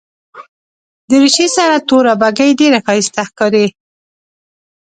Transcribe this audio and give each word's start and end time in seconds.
دریشي 1.09 1.47
سره 1.57 1.75
توره 1.87 2.13
بګۍ 2.21 2.51
ډېره 2.59 2.79
ښایسته 2.85 3.21
ښکاري. 3.29 3.67